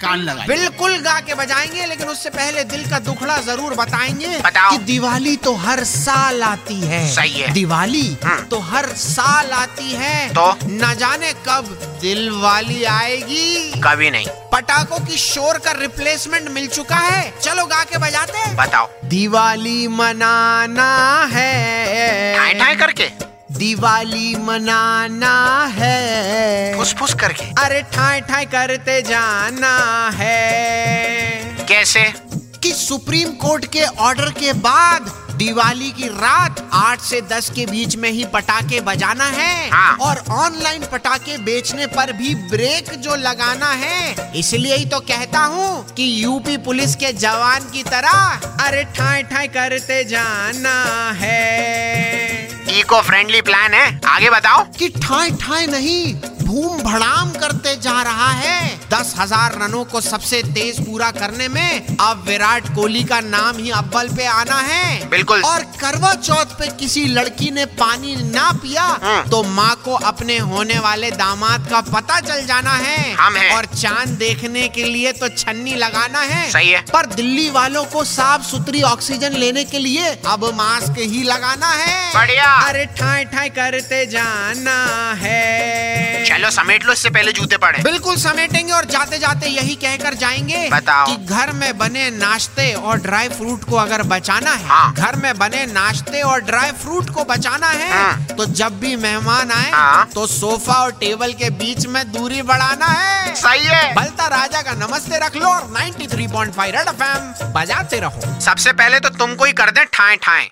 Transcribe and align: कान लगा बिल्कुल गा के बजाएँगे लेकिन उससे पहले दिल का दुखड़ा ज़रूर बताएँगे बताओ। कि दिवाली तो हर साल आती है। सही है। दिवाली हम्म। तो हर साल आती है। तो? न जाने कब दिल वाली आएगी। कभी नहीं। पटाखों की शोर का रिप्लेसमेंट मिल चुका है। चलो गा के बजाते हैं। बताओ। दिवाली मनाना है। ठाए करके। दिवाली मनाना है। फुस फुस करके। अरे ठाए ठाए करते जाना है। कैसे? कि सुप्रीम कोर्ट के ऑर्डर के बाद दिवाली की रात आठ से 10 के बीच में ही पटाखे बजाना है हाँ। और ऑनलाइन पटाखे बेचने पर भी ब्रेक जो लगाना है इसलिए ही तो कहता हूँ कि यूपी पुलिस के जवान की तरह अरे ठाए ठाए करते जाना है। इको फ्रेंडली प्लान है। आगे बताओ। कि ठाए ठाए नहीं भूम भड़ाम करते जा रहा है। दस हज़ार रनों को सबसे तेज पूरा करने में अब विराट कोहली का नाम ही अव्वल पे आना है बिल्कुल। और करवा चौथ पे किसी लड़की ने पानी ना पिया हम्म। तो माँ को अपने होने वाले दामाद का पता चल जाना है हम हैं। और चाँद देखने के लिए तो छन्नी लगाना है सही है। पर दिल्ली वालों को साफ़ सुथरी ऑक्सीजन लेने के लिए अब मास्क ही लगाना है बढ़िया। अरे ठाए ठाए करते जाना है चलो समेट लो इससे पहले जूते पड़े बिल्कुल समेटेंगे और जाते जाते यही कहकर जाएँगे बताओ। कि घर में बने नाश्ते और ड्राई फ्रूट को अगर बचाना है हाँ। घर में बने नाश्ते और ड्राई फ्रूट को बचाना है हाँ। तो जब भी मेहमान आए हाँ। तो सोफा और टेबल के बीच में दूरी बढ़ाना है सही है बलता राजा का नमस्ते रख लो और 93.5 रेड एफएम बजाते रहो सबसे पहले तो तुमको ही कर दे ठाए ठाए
कान 0.00 0.18
लगा 0.18 0.44
बिल्कुल 0.46 0.96
गा 1.02 1.18
के 1.20 1.34
बजाएँगे 1.34 1.86
लेकिन 1.86 2.08
उससे 2.08 2.30
पहले 2.30 2.64
दिल 2.64 2.84
का 2.90 2.98
दुखड़ा 2.98 3.36
ज़रूर 3.38 3.74
बताएँगे 3.74 4.38
बताओ। 4.38 4.70
कि 4.70 4.78
दिवाली 4.84 5.36
तो 5.36 5.54
हर 5.54 5.82
साल 5.84 6.42
आती 6.42 6.80
है। 6.80 7.00
सही 7.14 7.32
है। 7.32 7.52
दिवाली 7.52 8.06
हम्म। 8.24 8.42
तो 8.42 8.58
हर 8.60 8.86
साल 8.96 9.50
आती 9.52 9.90
है। 9.92 10.28
तो? 10.28 10.46
न 10.64 10.94
जाने 10.98 11.32
कब 11.48 11.98
दिल 12.02 12.30
वाली 12.30 12.84
आएगी। 12.84 13.80
कभी 13.84 14.10
नहीं। 14.10 14.26
पटाखों 14.52 15.04
की 15.06 15.16
शोर 15.18 15.58
का 15.58 15.72
रिप्लेसमेंट 15.72 16.48
मिल 16.48 16.66
चुका 16.66 16.96
है। 16.96 17.32
चलो 17.42 17.64
गा 17.66 17.82
के 17.84 17.98
बजाते 17.98 18.38
हैं। 18.38 18.56
बताओ। 18.56 18.88
दिवाली 19.04 19.88
मनाना 19.88 20.90
है। 21.32 22.58
ठाए 22.58 22.74
करके। 22.76 23.10
दिवाली 23.58 24.34
मनाना 24.36 25.34
है। 25.78 26.57
फुस 26.78 26.94
फुस 26.94 27.14
करके। 27.14 27.44
अरे 27.44 27.82
ठाए 27.82 28.20
ठाए 28.20 28.44
करते 28.44 29.02
जाना 29.02 30.10
है। 30.14 31.66
कैसे? 31.68 32.14
कि 32.62 32.72
सुप्रीम 32.72 33.28
कोर्ट 33.28 33.64
के 33.64 33.84
ऑर्डर 33.84 34.30
के 34.30 34.52
बाद 34.52 35.02
दिवाली 35.36 35.90
की 35.90 36.08
रात 36.08 36.70
आठ 36.72 37.00
से 37.00 37.20
10 37.20 37.50
के 37.50 37.66
बीच 37.66 37.96
में 37.96 38.10
ही 38.10 38.24
पटाखे 38.24 38.80
बजाना 38.80 39.24
है 39.24 39.70
हाँ। 39.70 39.96
और 39.96 40.24
ऑनलाइन 40.30 40.82
पटाखे 40.92 41.38
बेचने 41.38 41.86
पर 41.86 42.12
भी 42.12 42.34
ब्रेक 42.34 42.90
जो 42.90 43.16
लगाना 43.16 43.70
है 43.72 44.32
इसलिए 44.36 44.76
ही 44.76 44.84
तो 44.84 45.00
कहता 45.00 45.38
हूँ 45.38 45.94
कि 45.94 46.24
यूपी 46.24 46.56
पुलिस 46.56 46.96
के 46.96 47.12
जवान 47.12 47.70
की 47.70 47.82
तरह 47.82 48.40
अरे 48.66 48.84
ठाए 48.84 49.22
ठाए 49.22 49.48
करते 49.48 50.04
जाना 50.04 51.10
है। 51.12 52.48
इको 52.78 53.02
फ्रेंडली 53.02 53.40
प्लान 53.40 53.74
है। 53.74 54.00
आगे 54.06 54.30
बताओ। 54.30 54.64
कि 54.78 54.88
ठाए 54.88 55.30
ठाए 55.30 55.66
नहीं 55.66 56.14
भूम 56.48 56.82
भड़ाम 56.82 57.32
करते 57.32 57.76
जा 57.76 58.02
रहा 58.02 58.30
है। 58.32 58.77
दस 58.90 59.14
हज़ार 59.18 59.58
रनों 59.58 59.84
को 59.84 60.00
सबसे 60.00 60.42
तेज 60.44 60.78
पूरा 60.86 61.10
करने 61.12 61.48
में 61.48 61.96
अब 61.98 62.22
विराट 62.26 62.68
कोहली 62.74 63.02
का 63.04 63.20
नाम 63.22 63.56
ही 63.56 63.70
अव्वल 63.72 64.08
पे 64.16 64.26
आना 64.26 64.60
है 64.62 65.08
बिल्कुल। 65.08 65.42
और 65.44 65.62
करवा 65.80 66.12
चौथ 66.16 66.54
पे 66.58 66.66
किसी 66.78 67.04
लड़की 67.08 67.50
ने 67.50 67.64
पानी 67.78 68.14
ना 68.24 68.50
पिया 68.62 68.84
हम्म। 69.02 69.28
तो 69.30 69.42
माँ 69.50 69.74
को 69.84 69.94
अपने 70.06 70.38
होने 70.44 70.78
वाले 70.80 71.10
दामाद 71.12 71.68
का 71.70 71.80
पता 71.88 72.20
चल 72.20 72.44
जाना 72.46 72.72
है 72.76 73.12
हम 73.14 73.36
हैं। 73.36 73.50
और 73.56 73.66
चाँद 73.74 74.08
देखने 74.18 74.66
के 74.68 74.84
लिए 74.84 75.12
तो 75.14 75.28
छन्नी 75.30 75.74
लगाना 75.76 76.20
है 76.22 76.50
सही 76.50 76.70
है। 76.70 76.80
पर 76.92 77.06
दिल्ली 77.14 77.48
वालों 77.50 77.84
को 77.86 78.04
साफ़ 78.06 78.42
सुथरी 78.44 78.82
ऑक्सीजन 78.84 79.36
लेने 79.36 79.64
के 79.66 79.78
लिए 79.78 80.08
अब 80.26 80.44
मास्क 80.56 80.98
ही 81.00 81.22
लगाना 81.24 81.70
है 81.72 82.12
बढ़िया। 82.14 82.46
अरे 82.68 82.84
ठाए 82.98 83.24
ठाए 83.26 83.48
करते 83.50 84.04
जाना 84.08 84.78
है 85.18 86.24
चलो 86.24 86.50
समेट 86.52 86.84
लो 86.84 86.92
इससे 86.92 87.10
पहले 87.10 87.32
जूते 87.32 87.56
पड़े 87.58 87.82
बिल्कुल 87.82 88.16
समेटेंगे 88.18 88.72
और 88.78 88.84
जाते 88.90 89.18
जाते 89.18 89.48
यही 89.50 89.74
कहकर 89.84 90.14
जाएँगे 90.22 90.68
बताओ। 90.72 91.06
कि 91.06 91.16
घर 91.34 91.52
में 91.60 91.78
बने 91.78 92.08
नाश्ते 92.18 92.72
और 92.72 92.98
ड्राई 93.02 93.28
फ्रूट 93.28 93.64
को 93.70 93.76
अगर 93.76 94.02
बचाना 94.12 94.50
है 94.50 94.66
हाँ। 94.68 94.92
घर 94.94 95.16
में 95.22 95.32
बने 95.38 95.64
नाश्ते 95.72 96.22
और 96.22 96.40
ड्राई 96.50 96.70
फ्रूट 96.82 97.10
को 97.14 97.24
बचाना 97.30 97.68
है 97.68 97.90
हाँ। 97.92 98.26
तो 98.36 98.44
जब 98.60 98.78
भी 98.80 98.94
मेहमान 98.96 99.50
आए 99.52 99.70
हाँ। 99.70 100.06
तो 100.14 100.26
सोफा 100.26 100.74
और 100.82 100.92
टेबल 101.00 101.32
के 101.42 101.50
बीच 101.62 101.86
में 101.86 102.02
दूरी 102.12 102.42
बढ़ाना 102.50 102.86
है 102.86 103.34
सही 103.34 103.64
है 103.66 103.94
बलता 103.94 104.26
राजा 104.36 104.62
का 104.62 104.72
नमस्ते 104.86 105.18
रख 105.26 105.36
लो 105.36 105.46
और 105.46 105.66
93.5 105.78 106.70
रेड 106.76 106.88
एफएम 106.88 107.52
बजाते 107.52 108.00
रहो 108.00 108.40
सबसे 108.40 108.72
पहले 108.82 109.00
तो 109.00 109.08
तुमको 109.18 109.44
ही 109.44 109.52
कर 109.62 109.70
दे 109.70 109.84
ठाए 109.92 110.16
ठाए 110.22 110.48